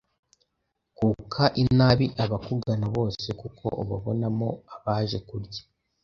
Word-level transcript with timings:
Kuka 0.97 1.43
inabi 1.63 2.05
abakugana 2.23 2.85
bose 2.95 3.27
kuko 3.41 3.65
ubabonamo 3.81 4.49
abaje 4.75 5.17
kurya 5.27 5.61